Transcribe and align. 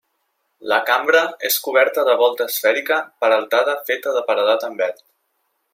La 0.71 0.77
cambra 0.89 1.19
és 1.49 1.57
coberta 1.67 2.05
de 2.07 2.15
volta 2.23 2.49
esfèrica 2.53 2.97
peraltada 3.25 3.77
feta 3.91 4.15
de 4.19 4.25
paredat 4.31 4.71
en 4.71 4.81
verd. 4.85 5.07